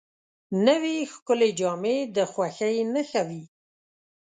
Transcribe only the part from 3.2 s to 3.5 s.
وي